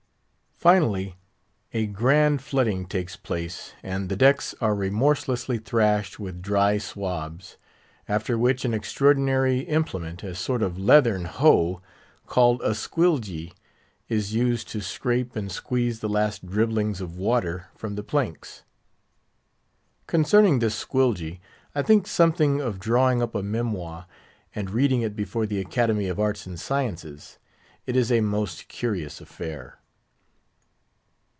Finally, 0.57 1.15
a 1.73 1.87
grand 1.87 2.39
flooding 2.39 2.85
takes 2.85 3.15
place, 3.15 3.73
and 3.81 4.09
the 4.09 4.15
decks 4.15 4.53
are 4.61 4.75
remorselessly 4.75 5.57
thrashed 5.57 6.19
with 6.19 6.39
dry 6.39 6.77
swabs. 6.77 7.57
After 8.07 8.37
which 8.37 8.63
an 8.63 8.71
extraordinary 8.71 9.61
implement—a 9.61 10.35
sort 10.35 10.61
of 10.61 10.77
leathern 10.77 11.25
hoe 11.25 11.81
called 12.27 12.61
a 12.61 12.75
"squilgee"—is 12.75 14.35
used 14.35 14.67
to 14.67 14.81
scrape 14.81 15.35
and 15.35 15.51
squeeze 15.51 15.99
the 15.99 16.07
last 16.07 16.45
dribblings 16.45 17.01
of 17.01 17.15
water 17.17 17.69
from 17.75 17.95
the 17.95 18.03
planks. 18.03 18.61
Concerning 20.05 20.59
this 20.59 20.75
"squilgee," 20.75 21.39
I 21.73 21.81
think 21.81 22.05
something 22.05 22.61
of 22.61 22.79
drawing 22.79 23.23
up 23.23 23.33
a 23.33 23.41
memoir, 23.41 24.05
and 24.53 24.69
reading 24.69 25.01
it 25.01 25.15
before 25.15 25.47
the 25.47 25.59
Academy 25.59 26.07
of 26.07 26.19
Arts 26.19 26.45
and 26.45 26.59
Sciences. 26.59 27.39
It 27.87 27.95
is 27.95 28.11
a 28.11 28.21
most 28.21 28.67
curious 28.67 29.19
affair. 29.19 29.79